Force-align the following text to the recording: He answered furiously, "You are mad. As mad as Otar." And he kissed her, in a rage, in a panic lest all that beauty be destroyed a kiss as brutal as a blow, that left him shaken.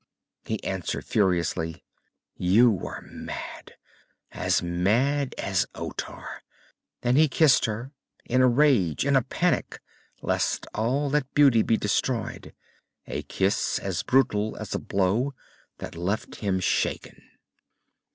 He 0.45 0.63
answered 0.63 1.05
furiously, 1.05 1.83
"You 2.35 2.87
are 2.87 3.03
mad. 3.03 3.73
As 4.31 4.63
mad 4.63 5.35
as 5.37 5.67
Otar." 5.75 6.41
And 7.03 7.19
he 7.19 7.27
kissed 7.27 7.65
her, 7.65 7.91
in 8.25 8.41
a 8.41 8.47
rage, 8.47 9.05
in 9.05 9.15
a 9.15 9.21
panic 9.21 9.79
lest 10.23 10.65
all 10.73 11.11
that 11.11 11.31
beauty 11.35 11.61
be 11.61 11.77
destroyed 11.77 12.51
a 13.05 13.21
kiss 13.21 13.77
as 13.77 14.01
brutal 14.01 14.57
as 14.57 14.73
a 14.73 14.79
blow, 14.79 15.35
that 15.77 15.93
left 15.95 16.37
him 16.37 16.59
shaken. 16.59 17.21